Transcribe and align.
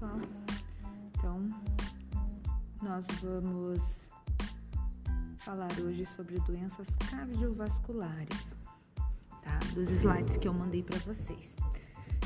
pessoal. 0.00 0.16
Então, 1.14 1.46
nós 2.82 3.06
vamos 3.22 3.80
falar 5.38 5.70
hoje 5.78 6.06
sobre 6.06 6.38
doenças 6.40 6.86
cardiovasculares, 7.10 8.46
tá? 9.42 9.58
Dos 9.74 9.90
slides 9.90 10.38
que 10.38 10.48
eu 10.48 10.54
mandei 10.54 10.82
para 10.82 10.98
vocês. 11.00 11.54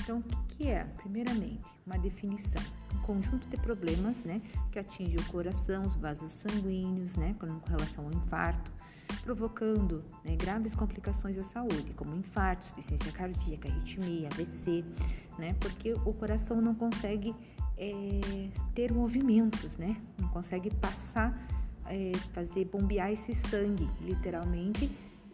Então, 0.00 0.18
o 0.18 0.22
que, 0.22 0.36
que 0.56 0.68
é? 0.68 0.84
Primeiramente, 0.84 1.64
uma 1.84 1.98
definição. 1.98 2.62
Um 2.94 2.98
conjunto 2.98 3.46
de 3.48 3.56
problemas, 3.56 4.16
né, 4.18 4.40
que 4.70 4.78
atinge 4.78 5.16
o 5.16 5.24
coração, 5.24 5.82
os 5.82 5.96
vasos 5.96 6.32
sanguíneos, 6.32 7.12
né, 7.16 7.34
com 7.38 7.46
relação 7.68 8.06
ao 8.06 8.12
infarto, 8.12 8.70
provocando 9.22 10.02
né, 10.24 10.36
graves 10.36 10.74
complicações 10.74 11.38
à 11.38 11.44
saúde, 11.44 11.92
como 11.94 12.14
infarto, 12.14 12.64
insuficiência 12.66 13.12
cardíaca, 13.12 13.68
arritmia, 13.68 14.28
AVC, 14.32 14.84
né, 15.38 15.54
porque 15.60 15.92
o 15.92 16.14
coração 16.14 16.60
não 16.60 16.74
consegue 16.74 17.34
é, 17.76 18.48
ter 18.74 18.92
movimentos, 18.92 19.76
né, 19.76 19.96
não 20.18 20.28
consegue 20.28 20.70
passar, 20.76 21.34
é, 21.86 22.12
fazer 22.32 22.64
bombear 22.66 23.12
esse 23.12 23.34
sangue, 23.48 23.88
literalmente, 24.00 24.90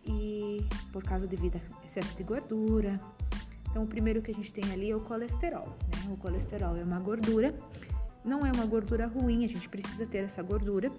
e 0.07 0.65
por 0.93 1.03
causa 1.03 1.27
devido 1.27 1.57
a 1.57 1.87
excesso 1.87 2.17
de 2.17 2.23
gordura. 2.23 2.99
Então, 3.71 3.83
o 3.83 3.87
primeiro 3.87 4.21
que 4.23 4.31
a 4.31 4.35
gente 4.35 4.53
tem 4.53 4.73
ali 4.73 4.91
é 4.91 4.97
o 4.97 5.01
colesterol. 5.01 5.69
Né? 5.69 6.13
O 6.13 6.17
colesterol 6.17 6.77
é 6.77 6.83
uma 6.83 6.99
gordura, 6.99 7.55
não 8.25 8.45
é 8.45 8.51
uma 8.53 8.67
gordura 8.67 9.07
ruim, 9.07 9.45
a 9.45 9.49
gente 9.49 9.69
precisa 9.69 10.07
ter 10.07 10.25
essa 10.25 10.43
gordura, 10.43 10.91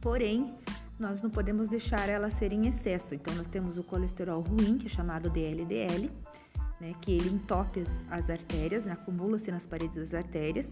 porém, 0.00 0.52
nós 0.98 1.20
não 1.20 1.30
podemos 1.30 1.68
deixar 1.68 2.08
ela 2.08 2.30
ser 2.30 2.52
em 2.52 2.66
excesso. 2.66 3.14
Então, 3.14 3.34
nós 3.34 3.46
temos 3.46 3.76
o 3.76 3.82
colesterol 3.82 4.40
ruim, 4.40 4.78
que 4.78 4.86
é 4.86 4.90
chamado 4.90 5.28
de 5.28 5.44
LDL, 5.44 6.10
né, 6.82 6.94
que 7.00 7.12
ele 7.12 7.28
entope 7.28 7.84
as 8.10 8.28
artérias, 8.28 8.84
né, 8.84 8.92
acumula-se 8.92 9.52
nas 9.52 9.64
paredes 9.64 9.94
das 9.94 10.12
artérias 10.12 10.66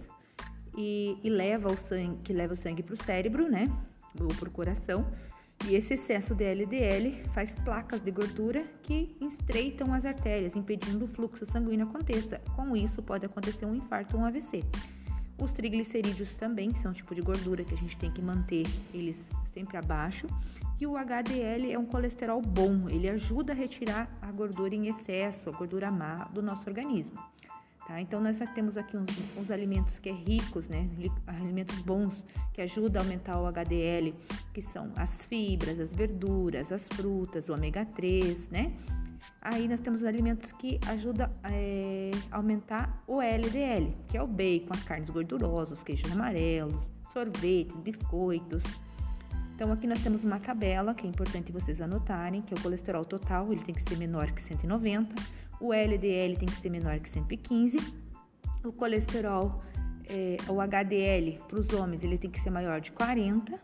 e, 0.77 1.17
e, 1.23 1.31
leva 1.31 1.73
o 1.73 1.77
sangue, 1.77 2.21
que 2.25 2.33
leva 2.33 2.55
o 2.55 2.57
sangue 2.57 2.83
para 2.83 2.95
o 2.95 3.03
cérebro, 3.05 3.49
né, 3.49 3.65
ou 4.21 4.27
para 4.27 4.49
o 4.49 4.51
coração. 4.51 5.07
E 5.69 5.75
esse 5.77 5.95
excesso 5.95 6.35
de 6.35 6.43
LDL 6.43 7.23
faz 7.33 7.53
placas 7.63 8.01
de 8.01 8.11
gordura 8.11 8.65
que 8.83 9.17
estreitam 9.21 9.93
as 9.95 10.05
artérias, 10.05 10.57
impedindo 10.57 11.05
o 11.05 11.09
fluxo 11.09 11.47
sanguíneo 11.47 11.87
aconteça. 11.87 12.41
Com 12.57 12.75
isso, 12.75 13.03
pode 13.03 13.27
acontecer 13.27 13.67
um 13.67 13.75
infarto 13.75 14.17
ou 14.17 14.23
um 14.23 14.27
AVC. 14.27 14.65
Os 15.39 15.53
triglicerídeos 15.53 16.33
também 16.33 16.75
são 16.83 16.91
um 16.91 16.95
tipo 16.95 17.15
de 17.15 17.21
gordura 17.21 17.63
que 17.63 17.75
a 17.75 17.77
gente 17.77 17.97
tem 17.99 18.11
que 18.11 18.23
manter 18.23 18.67
eles 18.93 19.17
sempre 19.55 19.77
abaixo. 19.77 20.27
E 20.81 20.87
o 20.87 20.97
HDL 20.97 21.71
é 21.71 21.79
um 21.79 21.85
colesterol 21.85 22.41
bom, 22.41 22.89
ele 22.89 23.07
ajuda 23.11 23.53
a 23.53 23.55
retirar 23.55 24.09
a 24.23 24.33
gordura 24.33 24.75
em 24.75 24.89
excesso, 24.89 25.51
a 25.51 25.53
gordura 25.53 25.91
má 25.91 26.25
do 26.33 26.41
nosso 26.41 26.67
organismo. 26.67 27.21
Tá? 27.87 28.01
Então, 28.01 28.19
nós 28.19 28.39
temos 28.55 28.79
aqui 28.79 28.97
uns, 28.97 29.11
uns, 29.37 29.51
alimentos 29.51 29.99
que 29.99 30.09
é 30.09 30.13
ricos, 30.13 30.67
né? 30.69 30.89
alimentos 31.27 31.79
bons 31.81 32.25
que 32.55 32.63
ajudam 32.63 33.03
a 33.03 33.05
aumentar 33.05 33.39
o 33.39 33.47
HDL, 33.47 34.15
que 34.55 34.63
são 34.73 34.91
as 34.97 35.11
fibras, 35.27 35.79
as 35.79 35.93
verduras, 35.93 36.73
as 36.73 36.89
frutas, 36.89 37.51
o 37.51 37.53
ômega 37.53 37.85
3, 37.85 38.49
né? 38.49 38.73
Aí 39.43 39.69
nós 39.69 39.81
temos 39.81 40.03
alimentos 40.03 40.51
que 40.53 40.81
ajudam 40.87 41.31
é, 41.45 42.11
a 42.31 42.39
aumentar 42.39 43.03
o 43.07 43.21
LDL, 43.21 43.93
que 44.09 44.17
é 44.17 44.23
o 44.23 44.27
bacon, 44.27 44.71
as 44.71 44.83
carnes 44.85 45.11
gordurosas, 45.11 45.83
queijos 45.83 46.11
amarelos, 46.11 46.89
sorvetes, 47.13 47.77
biscoitos, 47.77 48.63
então 49.61 49.71
aqui 49.75 49.87
nós 49.87 50.03
temos 50.03 50.25
uma 50.25 50.41
tabela 50.41 50.95
que 50.95 51.07
é 51.07 51.11
importante 51.11 51.53
vocês 51.53 51.83
anotarem, 51.83 52.41
que 52.41 52.55
é 52.55 52.57
o 52.57 52.63
colesterol 52.63 53.05
total, 53.05 53.53
ele 53.53 53.63
tem 53.63 53.75
que 53.75 53.83
ser 53.83 53.99
menor 53.99 54.31
que 54.31 54.41
190, 54.41 55.15
o 55.61 55.75
LDL 55.75 56.35
tem 56.39 56.49
que 56.49 56.59
ser 56.63 56.71
menor 56.71 56.99
que 56.99 57.11
115, 57.11 57.77
o 58.65 58.73
colesterol, 58.73 59.61
é, 60.09 60.39
o 60.49 60.63
HDL 60.63 61.39
para 61.47 61.61
os 61.61 61.71
homens 61.75 62.03
ele 62.03 62.17
tem 62.17 62.31
que 62.31 62.41
ser 62.41 62.49
maior 62.49 62.81
de 62.81 62.91
40 62.93 63.61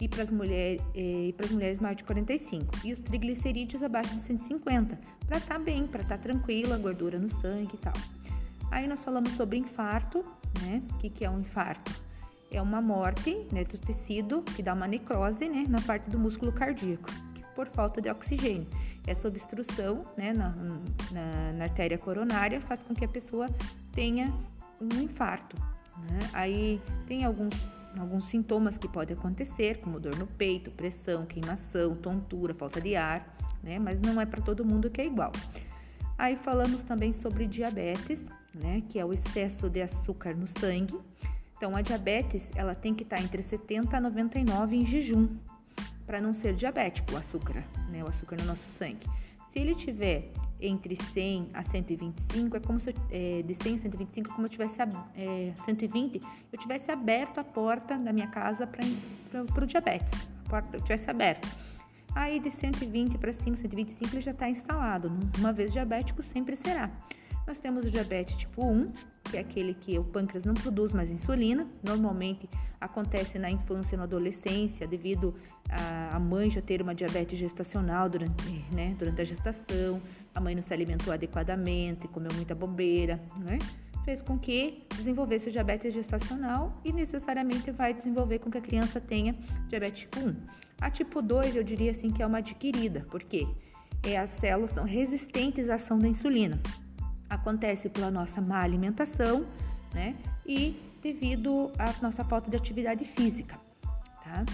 e 0.00 0.06
para 0.06 0.22
as 0.22 0.30
mulheres, 0.30 0.80
é, 0.94 1.34
mulheres 1.50 1.80
maior 1.80 1.96
de 1.96 2.04
45 2.04 2.76
e 2.84 2.92
os 2.92 3.00
triglicerídeos 3.00 3.82
abaixo 3.82 4.14
de 4.14 4.22
150 4.22 4.96
para 5.26 5.38
estar 5.38 5.54
tá 5.54 5.58
bem, 5.58 5.88
para 5.88 6.02
estar 6.02 6.18
tá 6.18 6.22
tranquila, 6.22 6.78
gordura 6.78 7.18
no 7.18 7.28
sangue 7.28 7.74
e 7.74 7.78
tal. 7.78 7.94
Aí 8.70 8.86
nós 8.86 9.00
falamos 9.00 9.32
sobre 9.32 9.58
infarto, 9.58 10.22
né? 10.62 10.80
O 10.92 10.98
que, 10.98 11.10
que 11.10 11.24
é 11.24 11.30
um 11.30 11.40
infarto? 11.40 12.11
É 12.52 12.60
uma 12.60 12.80
morte 12.80 13.46
né, 13.50 13.64
do 13.64 13.78
tecido 13.78 14.42
que 14.42 14.62
dá 14.62 14.74
uma 14.74 14.86
necrose 14.86 15.48
né, 15.48 15.64
na 15.68 15.80
parte 15.80 16.08
do 16.10 16.18
músculo 16.18 16.52
cardíaco, 16.52 17.10
por 17.54 17.66
falta 17.66 18.00
de 18.00 18.10
oxigênio. 18.10 18.66
Essa 19.06 19.28
obstrução 19.28 20.04
né, 20.16 20.32
na, 20.32 20.54
na, 21.10 21.52
na 21.54 21.64
artéria 21.64 21.98
coronária 21.98 22.60
faz 22.60 22.80
com 22.82 22.94
que 22.94 23.04
a 23.04 23.08
pessoa 23.08 23.48
tenha 23.92 24.32
um 24.80 25.02
infarto. 25.02 25.56
Né? 26.10 26.18
Aí 26.32 26.80
tem 27.06 27.24
alguns, 27.24 27.54
alguns 27.98 28.28
sintomas 28.28 28.76
que 28.76 28.86
podem 28.86 29.16
acontecer, 29.16 29.80
como 29.80 29.98
dor 29.98 30.16
no 30.16 30.26
peito, 30.26 30.70
pressão, 30.70 31.26
queimação, 31.26 31.94
tontura, 31.96 32.54
falta 32.54 32.80
de 32.80 32.94
ar, 32.94 33.34
né? 33.62 33.78
mas 33.78 34.00
não 34.00 34.20
é 34.20 34.26
para 34.26 34.42
todo 34.42 34.64
mundo 34.64 34.90
que 34.90 35.00
é 35.00 35.06
igual. 35.06 35.32
Aí 36.18 36.36
falamos 36.36 36.82
também 36.82 37.12
sobre 37.12 37.46
diabetes, 37.46 38.20
né, 38.54 38.82
que 38.88 38.98
é 38.98 39.04
o 39.04 39.12
excesso 39.14 39.68
de 39.68 39.80
açúcar 39.80 40.36
no 40.36 40.46
sangue 40.46 41.00
então, 41.62 41.76
a 41.76 41.80
diabetes, 41.80 42.42
ela 42.56 42.74
tem 42.74 42.92
que 42.92 43.04
estar 43.04 43.18
tá 43.18 43.22
entre 43.22 43.40
70 43.40 43.96
a 43.96 44.00
99 44.00 44.74
em 44.74 44.84
jejum, 44.84 45.28
para 46.04 46.20
não 46.20 46.34
ser 46.34 46.56
diabético 46.56 47.12
o 47.12 47.16
açúcar, 47.16 47.62
né, 47.88 48.02
o 48.02 48.08
açúcar 48.08 48.34
no 48.40 48.46
nosso 48.46 48.68
sangue. 48.70 49.06
Se 49.52 49.60
ele 49.60 49.72
tiver 49.76 50.32
entre 50.60 50.96
100 50.96 51.50
a 51.54 51.62
125, 51.62 52.56
é 52.56 52.58
como 52.58 52.80
se 52.80 52.90
eu, 52.90 52.94
é, 53.12 53.42
de 53.42 53.54
100 53.62 53.74
a 53.76 53.78
125, 53.78 54.34
como 54.34 54.46
eu 54.46 54.50
tivesse 54.50 54.74
é, 55.16 55.52
120, 55.64 56.18
eu 56.52 56.58
tivesse 56.58 56.90
aberto 56.90 57.38
a 57.38 57.44
porta 57.44 57.96
da 57.96 58.12
minha 58.12 58.26
casa 58.26 58.66
para 58.66 59.62
o 59.62 59.66
diabetes, 59.66 60.28
a 60.44 60.50
porta 60.50 60.78
tivesse 60.78 61.08
aberta. 61.08 61.46
Aí 62.12 62.40
de 62.40 62.50
120 62.50 63.18
para 63.18 63.32
cima, 63.34 63.56
125 63.56 64.16
ele 64.16 64.20
já 64.20 64.32
está 64.32 64.50
instalado. 64.50 65.12
Uma 65.38 65.52
vez 65.52 65.72
diabético, 65.72 66.24
sempre 66.24 66.56
será. 66.56 66.90
Nós 67.46 67.58
temos 67.58 67.84
o 67.84 67.90
diabetes 67.90 68.36
tipo 68.36 68.64
1, 68.64 68.92
que 69.24 69.36
é 69.36 69.40
aquele 69.40 69.74
que 69.74 69.98
o 69.98 70.04
pâncreas 70.04 70.44
não 70.44 70.54
produz 70.54 70.92
mais 70.92 71.10
insulina. 71.10 71.66
Normalmente 71.82 72.48
acontece 72.80 73.38
na 73.38 73.50
infância 73.50 73.94
e 73.94 73.98
na 73.98 74.04
adolescência, 74.04 74.86
devido 74.86 75.34
a, 75.68 76.18
mãe 76.18 76.50
já 76.50 76.60
ter 76.60 76.80
uma 76.80 76.94
diabetes 76.94 77.38
gestacional 77.38 78.08
durante, 78.08 78.64
né, 78.72 78.94
durante 78.98 79.20
a 79.20 79.24
gestação, 79.24 80.00
a 80.34 80.40
mãe 80.40 80.54
não 80.54 80.62
se 80.62 80.72
alimentou 80.72 81.12
adequadamente, 81.12 82.06
comeu 82.08 82.30
muita 82.34 82.54
bobeira, 82.54 83.20
né? 83.36 83.58
Fez 84.04 84.20
com 84.20 84.36
que 84.36 84.84
desenvolvesse 84.96 85.48
o 85.48 85.52
diabetes 85.52 85.94
gestacional 85.94 86.72
e 86.84 86.92
necessariamente 86.92 87.70
vai 87.70 87.94
desenvolver 87.94 88.40
com 88.40 88.50
que 88.50 88.58
a 88.58 88.60
criança 88.60 89.00
tenha 89.00 89.32
diabetes 89.68 90.00
tipo 90.00 90.18
1. 90.20 90.36
A 90.80 90.90
tipo 90.90 91.22
2 91.22 91.54
eu 91.54 91.62
diria 91.62 91.92
assim 91.92 92.10
que 92.10 92.20
é 92.20 92.26
uma 92.26 92.38
adquirida, 92.38 93.06
porque 93.10 93.46
é, 94.02 94.18
as 94.18 94.30
células 94.40 94.72
são 94.72 94.84
resistentes 94.84 95.70
à 95.70 95.76
ação 95.76 95.98
da 95.98 96.08
insulina 96.08 96.60
acontece 97.34 97.88
pela 97.88 98.10
nossa 98.10 98.40
má 98.40 98.60
alimentação, 98.60 99.46
né? 99.94 100.14
E 100.46 100.78
devido 101.02 101.72
à 101.78 101.92
nossa 102.02 102.22
falta 102.24 102.50
de 102.50 102.56
atividade 102.56 103.04
física, 103.04 103.58
tá? 104.22 104.44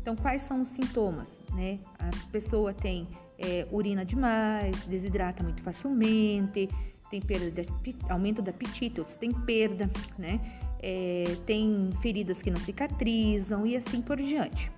Então, 0.00 0.14
quais 0.14 0.42
são 0.42 0.62
os 0.62 0.68
sintomas, 0.68 1.28
né? 1.54 1.78
A 1.98 2.30
pessoa 2.30 2.72
tem 2.72 3.08
é, 3.38 3.66
urina 3.72 4.04
demais, 4.04 4.84
desidrata 4.86 5.42
muito 5.42 5.62
facilmente, 5.62 6.68
tem 7.10 7.20
perda 7.20 7.50
de 7.50 7.96
aumento 8.08 8.42
do 8.42 8.50
apetite, 8.50 9.00
outros 9.00 9.16
têm 9.16 9.32
perda, 9.32 9.90
né? 10.18 10.40
É, 10.82 11.24
tem 11.46 11.90
feridas 12.02 12.42
que 12.42 12.50
não 12.50 12.60
cicatrizam 12.60 13.66
e 13.66 13.76
assim 13.76 14.02
por 14.02 14.18
diante. 14.18 14.70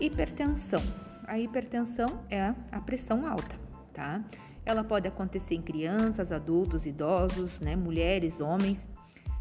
Hipertensão. 0.00 0.82
A 1.26 1.38
hipertensão 1.38 2.22
é 2.28 2.54
a 2.70 2.80
pressão 2.80 3.26
alta, 3.26 3.56
tá? 3.94 4.22
Ela 4.66 4.82
pode 4.82 5.06
acontecer 5.06 5.54
em 5.54 5.62
crianças, 5.62 6.32
adultos, 6.32 6.84
idosos, 6.84 7.60
né, 7.60 7.76
mulheres, 7.76 8.40
homens. 8.40 8.78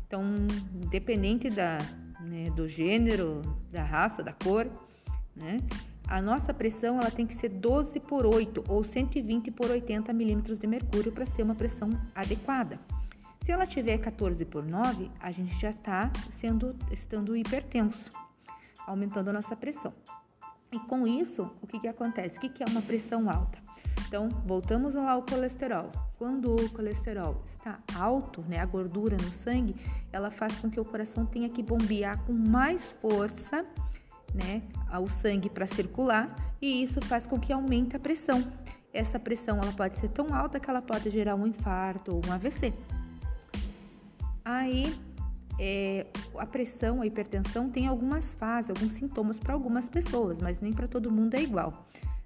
Então, 0.07 0.23
independente 0.83 1.49
da, 1.49 1.79
né, 2.21 2.51
do 2.51 2.67
gênero, 2.69 3.41
da 3.71 3.83
raça, 3.83 4.21
da 4.21 4.31
cor, 4.31 4.67
né, 5.35 5.57
a 6.07 6.21
nossa 6.21 6.53
pressão 6.53 6.99
ela 6.99 7.09
tem 7.09 7.25
que 7.25 7.35
ser 7.35 7.49
12 7.49 7.99
por 8.01 8.25
8 8.25 8.63
ou 8.69 8.83
120 8.83 9.49
por 9.51 9.71
80 9.71 10.13
milímetros 10.13 10.59
de 10.59 10.67
mercúrio 10.67 11.11
para 11.11 11.25
ser 11.25 11.41
uma 11.41 11.55
pressão 11.55 11.89
adequada. 12.13 12.79
Se 13.43 13.51
ela 13.51 13.65
tiver 13.65 13.97
14 13.97 14.43
por 14.45 14.63
9, 14.63 15.09
a 15.19 15.31
gente 15.31 15.59
já 15.59 15.71
está 15.71 16.11
sendo 16.39 16.75
estando 16.91 17.35
hipertenso, 17.35 18.09
aumentando 18.85 19.29
a 19.29 19.33
nossa 19.33 19.55
pressão. 19.55 19.93
E 20.71 20.79
com 20.79 21.07
isso, 21.07 21.49
o 21.61 21.67
que, 21.67 21.79
que 21.79 21.87
acontece? 21.87 22.37
O 22.37 22.41
que, 22.41 22.49
que 22.49 22.63
é 22.63 22.65
uma 22.67 22.81
pressão 22.81 23.29
alta? 23.29 23.64
Então, 24.07 24.29
voltamos 24.45 24.93
lá 24.93 25.11
ao 25.11 25.23
colesterol. 25.23 25.91
Quando 26.17 26.55
o 26.55 26.69
colesterol 26.69 27.43
está 27.55 27.79
alto, 27.95 28.41
né, 28.47 28.59
a 28.59 28.65
gordura 28.65 29.17
no 29.17 29.31
sangue, 29.31 29.75
ela 30.11 30.29
faz 30.29 30.57
com 30.59 30.69
que 30.69 30.79
o 30.79 30.85
coração 30.85 31.25
tenha 31.25 31.49
que 31.49 31.63
bombear 31.63 32.19
com 32.23 32.33
mais 32.33 32.91
força, 33.01 33.65
né, 34.33 34.61
o 35.01 35.07
sangue 35.09 35.49
para 35.49 35.65
circular, 35.65 36.33
e 36.61 36.83
isso 36.83 37.01
faz 37.01 37.25
com 37.25 37.39
que 37.39 37.51
aumente 37.51 37.95
a 37.95 37.99
pressão. 37.99 38.43
Essa 38.93 39.19
pressão 39.19 39.59
ela 39.61 39.73
pode 39.73 39.97
ser 39.97 40.09
tão 40.09 40.33
alta 40.33 40.59
que 40.59 40.69
ela 40.69 40.81
pode 40.81 41.09
gerar 41.09 41.35
um 41.35 41.47
infarto 41.47 42.15
ou 42.15 42.21
um 42.25 42.31
AVC. 42.31 42.73
Aí 44.43 44.95
é, 45.59 46.05
a 46.37 46.45
pressão, 46.45 47.01
a 47.01 47.07
hipertensão 47.07 47.69
tem 47.69 47.87
algumas 47.87 48.23
fases, 48.35 48.69
alguns 48.69 48.93
sintomas 48.93 49.37
para 49.37 49.53
algumas 49.53 49.89
pessoas, 49.89 50.39
mas 50.39 50.61
nem 50.61 50.71
para 50.71 50.87
todo 50.87 51.11
mundo 51.11 51.33
é 51.35 51.41
igual. 51.41 51.85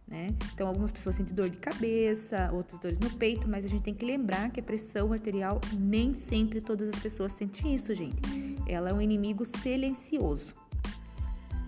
Né? 0.09 0.29
Então, 0.53 0.67
algumas 0.67 0.89
pessoas 0.89 1.15
sentem 1.15 1.35
dor 1.35 1.49
de 1.49 1.57
cabeça, 1.57 2.49
outras 2.51 2.79
dores 2.79 2.97
no 2.97 3.11
peito, 3.11 3.47
mas 3.47 3.63
a 3.63 3.67
gente 3.67 3.83
tem 3.83 3.93
que 3.93 4.03
lembrar 4.03 4.49
que 4.49 4.59
a 4.59 4.63
pressão 4.63 5.13
arterial 5.13 5.61
nem 5.77 6.15
sempre 6.15 6.59
todas 6.61 6.89
as 6.89 6.99
pessoas 6.99 7.31
sentem 7.33 7.75
isso, 7.75 7.93
gente. 7.93 8.19
Ela 8.67 8.89
é 8.89 8.93
um 8.93 9.01
inimigo 9.01 9.45
silencioso. 9.61 10.53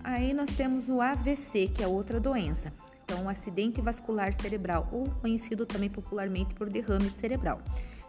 Aí 0.02 0.34
nós 0.34 0.56
temos 0.56 0.88
o 0.88 1.00
AVC, 1.00 1.68
que 1.68 1.84
é 1.84 1.86
outra 1.86 2.18
doença. 2.18 2.72
Então, 3.04 3.24
um 3.24 3.28
acidente 3.28 3.80
vascular 3.80 4.32
cerebral, 4.40 4.88
ou 4.90 5.08
conhecido 5.20 5.64
também 5.64 5.88
popularmente 5.88 6.54
por 6.54 6.68
derrame 6.68 7.10
cerebral. 7.10 7.60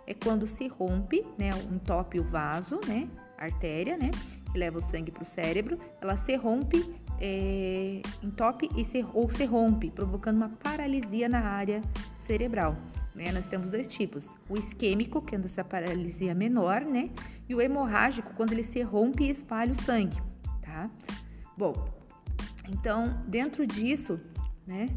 É 0.08 0.14
quando 0.14 0.48
se 0.48 0.68
rompe, 0.68 1.24
né, 1.38 1.52
entope 1.72 2.20
o 2.20 2.24
vaso, 2.24 2.80
né, 2.88 3.08
artéria, 3.38 3.98
né, 3.98 4.10
que 4.52 4.58
leva 4.58 4.80
o 4.80 4.82
sangue 4.82 5.12
para 5.12 5.24
o 5.24 5.26
cérebro, 5.26 5.78
ela 6.02 6.18
se 6.18 6.36
rompe, 6.36 6.84
é, 7.26 8.02
entope 8.22 8.70
e 8.76 8.84
se, 8.84 9.06
ou 9.14 9.32
se 9.32 9.46
rompe, 9.46 9.90
provocando 9.90 10.36
uma 10.36 10.50
paralisia 10.50 11.30
na 11.30 11.40
área 11.40 11.80
cerebral. 12.28 12.76
Né? 13.16 13.32
Nós 13.32 13.46
temos 13.46 13.70
dois 13.70 13.88
tipos: 13.88 14.30
o 14.50 14.58
isquêmico, 14.58 15.22
que 15.22 15.34
é 15.34 15.40
essa 15.40 15.64
paralisia 15.64 16.36
menor, 16.36 16.82
né, 16.82 17.10
e 17.48 17.56
o 17.56 17.62
hemorrágico, 17.62 18.34
quando 18.36 18.52
ele 18.52 18.66
se 18.66 18.82
rompe 18.82 19.24
e 19.24 19.30
espalha 19.30 19.72
o 19.72 19.76
sangue, 19.76 20.22
tá? 20.62 20.90
Bom, 21.58 21.74
então 22.68 23.24
dentro 23.26 23.66
disso, 23.66 24.20
né? 24.68 24.88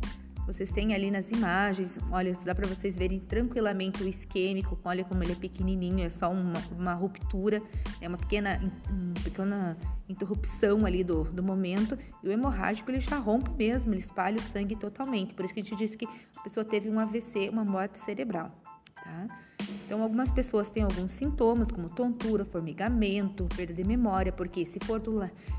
Vocês 0.46 0.70
têm 0.70 0.94
ali 0.94 1.10
nas 1.10 1.28
imagens, 1.28 1.98
olha, 2.10 2.32
dá 2.44 2.54
para 2.54 2.68
vocês 2.68 2.96
verem 2.96 3.18
tranquilamente 3.18 4.02
o 4.02 4.08
isquêmico, 4.08 4.78
olha 4.84 5.04
como 5.04 5.22
ele 5.24 5.32
é 5.32 5.34
pequenininho, 5.34 6.06
é 6.06 6.08
só 6.08 6.30
uma, 6.30 6.52
uma 6.70 6.94
ruptura, 6.94 7.60
é 8.00 8.06
uma 8.06 8.16
pequena, 8.16 8.60
uma 8.88 9.14
pequena 9.14 9.76
interrupção 10.08 10.86
ali 10.86 11.02
do, 11.02 11.24
do 11.24 11.42
momento. 11.42 11.98
E 12.22 12.28
o 12.28 12.30
hemorrágico, 12.30 12.90
ele 12.90 13.00
já 13.00 13.18
rompe 13.18 13.50
mesmo, 13.50 13.92
ele 13.92 14.00
espalha 14.00 14.36
o 14.36 14.42
sangue 14.42 14.76
totalmente. 14.76 15.34
Por 15.34 15.44
isso 15.44 15.52
que 15.52 15.60
a 15.60 15.62
gente 15.64 15.76
disse 15.76 15.96
que 15.96 16.06
a 16.38 16.42
pessoa 16.44 16.64
teve 16.64 16.88
um 16.88 17.00
AVC, 17.00 17.48
uma 17.48 17.64
morte 17.64 17.98
cerebral, 17.98 18.52
tá? 18.94 19.26
Então, 19.84 20.02
algumas 20.02 20.30
pessoas 20.30 20.70
têm 20.70 20.84
alguns 20.84 21.12
sintomas, 21.12 21.68
como 21.70 21.88
tontura, 21.88 22.44
formigamento, 22.44 23.48
perda 23.56 23.74
de 23.74 23.84
memória, 23.84 24.30
porque 24.32 24.64
se 24.64 24.78
for 24.84 25.02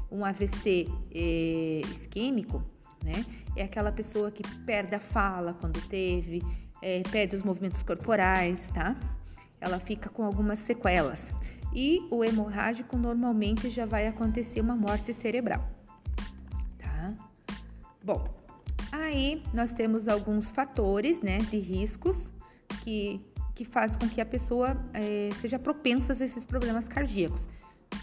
um 0.10 0.24
AVC 0.24 0.88
é, 1.13 1.81
isquêmico, 1.84 2.63
né? 3.03 3.25
É 3.55 3.63
aquela 3.63 3.91
pessoa 3.91 4.31
que 4.31 4.44
perde 4.65 4.95
a 4.95 4.99
fala 4.99 5.53
quando 5.59 5.81
teve, 5.88 6.41
é, 6.81 7.01
perde 7.11 7.35
os 7.35 7.44
movimentos 7.44 7.83
corporais, 7.83 8.67
tá? 8.73 8.95
Ela 9.59 9.79
fica 9.79 10.09
com 10.09 10.23
algumas 10.23 10.59
sequelas. 10.59 11.19
E 11.73 12.07
o 12.09 12.23
hemorrágico 12.23 12.97
normalmente 12.97 13.69
já 13.69 13.85
vai 13.85 14.07
acontecer 14.07 14.61
uma 14.61 14.75
morte 14.75 15.13
cerebral, 15.13 15.67
tá? 16.79 17.13
Bom, 18.03 18.27
aí 18.91 19.43
nós 19.53 19.73
temos 19.73 20.07
alguns 20.07 20.50
fatores, 20.50 21.21
né, 21.21 21.38
de 21.38 21.57
riscos 21.57 22.17
que, 22.83 23.21
que 23.53 23.65
fazem 23.65 23.97
com 24.00 24.07
que 24.07 24.21
a 24.21 24.25
pessoa 24.25 24.77
é, 24.93 25.29
seja 25.41 25.59
propensa 25.59 26.13
a 26.13 26.25
esses 26.25 26.43
problemas 26.43 26.88
cardíacos. 26.88 27.41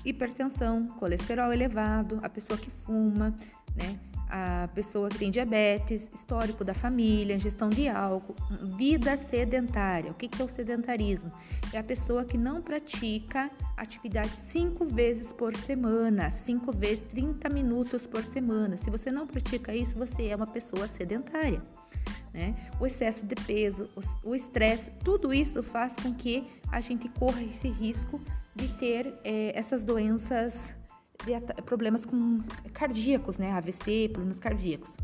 Hipertensão, 0.04 0.86
colesterol 0.98 1.52
elevado, 1.52 2.18
a 2.22 2.28
pessoa 2.28 2.58
que 2.58 2.70
fuma, 2.84 3.34
né? 3.74 3.98
A 4.36 4.66
pessoa 4.74 5.08
que 5.08 5.18
tem 5.18 5.30
diabetes, 5.30 6.02
histórico 6.12 6.64
da 6.64 6.74
família, 6.74 7.36
ingestão 7.36 7.68
de 7.68 7.88
álcool, 7.88 8.34
vida 8.76 9.16
sedentária. 9.16 10.10
O 10.10 10.14
que 10.14 10.28
é 10.42 10.44
o 10.44 10.48
sedentarismo? 10.48 11.30
É 11.72 11.78
a 11.78 11.84
pessoa 11.84 12.24
que 12.24 12.36
não 12.36 12.60
pratica 12.60 13.48
atividade 13.76 14.30
cinco 14.50 14.86
vezes 14.86 15.28
por 15.28 15.54
semana, 15.54 16.32
cinco 16.44 16.72
vezes 16.72 17.04
30 17.10 17.48
minutos 17.48 18.08
por 18.08 18.24
semana. 18.24 18.76
Se 18.76 18.90
você 18.90 19.08
não 19.08 19.24
pratica 19.24 19.72
isso, 19.72 19.96
você 19.96 20.26
é 20.26 20.34
uma 20.34 20.48
pessoa 20.48 20.88
sedentária. 20.88 21.62
Né? 22.32 22.56
O 22.80 22.86
excesso 22.86 23.24
de 23.24 23.36
peso, 23.36 23.88
o 24.24 24.34
estresse, 24.34 24.90
tudo 25.04 25.32
isso 25.32 25.62
faz 25.62 25.94
com 25.94 26.12
que 26.12 26.44
a 26.72 26.80
gente 26.80 27.08
corra 27.08 27.40
esse 27.40 27.68
risco 27.68 28.20
de 28.52 28.66
ter 28.80 29.14
é, 29.22 29.56
essas 29.56 29.84
doenças 29.84 30.54
problemas 31.64 32.04
com 32.04 32.38
cardíacos, 32.72 33.38
né? 33.38 33.52
AVC, 33.52 34.10
problemas 34.12 34.38
cardíacos. 34.38 34.96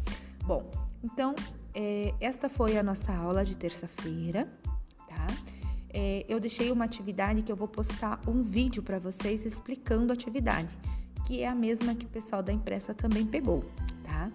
Bom, 0.44 0.70
então 1.02 1.34
é, 1.74 2.14
esta 2.20 2.48
foi 2.48 2.76
a 2.76 2.82
nossa 2.82 3.12
aula 3.12 3.44
de 3.44 3.56
terça-feira, 3.56 4.48
tá? 5.08 5.26
É, 5.92 6.24
eu 6.28 6.38
deixei 6.38 6.70
uma 6.70 6.84
atividade 6.84 7.42
que 7.42 7.50
eu 7.50 7.56
vou 7.56 7.68
postar 7.68 8.20
um 8.26 8.42
vídeo 8.42 8.82
para 8.82 8.98
vocês 8.98 9.44
explicando 9.44 10.12
a 10.12 10.14
atividade, 10.14 10.76
que 11.26 11.42
é 11.42 11.48
a 11.48 11.54
mesma 11.54 11.94
que 11.94 12.06
o 12.06 12.08
pessoal 12.08 12.42
da 12.42 12.52
impressa 12.52 12.94
também 12.94 13.26
pegou, 13.26 13.64
tá? 14.04 14.30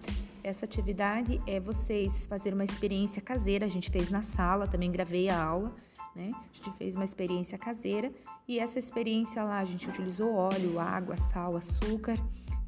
Essa 0.46 0.64
atividade 0.64 1.40
é 1.44 1.58
vocês 1.58 2.24
fazer 2.28 2.54
uma 2.54 2.62
experiência 2.62 3.20
caseira. 3.20 3.66
A 3.66 3.68
gente 3.68 3.90
fez 3.90 4.12
na 4.12 4.22
sala, 4.22 4.68
também 4.68 4.92
gravei 4.92 5.28
a 5.28 5.42
aula, 5.42 5.74
né? 6.14 6.30
A 6.32 6.52
gente 6.52 6.78
fez 6.78 6.94
uma 6.94 7.04
experiência 7.04 7.58
caseira 7.58 8.12
e 8.46 8.60
essa 8.60 8.78
experiência 8.78 9.42
lá 9.42 9.58
a 9.58 9.64
gente 9.64 9.88
utilizou 9.88 10.32
óleo, 10.32 10.78
água, 10.78 11.16
sal, 11.16 11.56
açúcar 11.56 12.14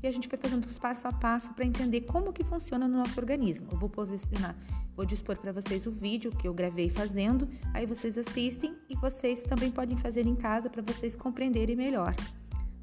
e 0.03 0.09
a 0.09 0.11
gente 0.11 0.27
foi 0.27 0.37
fazendo 0.37 0.65
os 0.67 0.77
passo 0.77 1.07
a 1.07 1.13
passo 1.13 1.55
para 1.55 1.65
entender 1.65 2.01
como 2.01 2.33
que 2.33 2.43
funciona 2.43 2.89
no 2.89 2.97
nosso 2.97 3.17
organismo. 3.21 3.69
Eu 3.71 3.79
vou 3.79 3.89
posicionar, 3.89 4.57
vou 4.97 5.07
dispor 5.07 5.39
para 5.39 5.53
vocês 5.53 5.87
o 5.87 5.93
vídeo 5.93 6.33
que 6.33 6.49
eu 6.49 6.53
gravei 6.53 6.91
fazendo, 6.91 7.47
aí 7.73 7.87
vocês 7.87 8.19
assistem 8.19 8.75
e 8.91 8.97
vocês 8.97 9.45
também 9.45 9.71
podem 9.71 9.97
fazer 9.99 10.27
em 10.27 10.35
casa 10.35 10.69
para 10.69 10.83
vocês 10.83 11.15
compreenderem 11.15 11.77
melhor. 11.77 12.13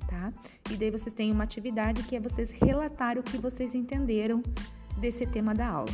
Tá? 0.07 0.31
E 0.71 0.77
daí 0.77 0.89
vocês 0.89 1.13
têm 1.13 1.33
uma 1.33 1.43
atividade 1.43 2.01
que 2.03 2.15
é 2.15 2.19
vocês 2.19 2.49
relatar 2.51 3.17
o 3.17 3.23
que 3.23 3.37
vocês 3.37 3.75
entenderam 3.75 4.41
desse 4.97 5.25
tema 5.25 5.53
da 5.53 5.67
aula. 5.67 5.91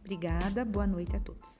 Obrigada, 0.00 0.64
boa 0.64 0.86
noite 0.86 1.16
a 1.16 1.20
todos. 1.20 1.57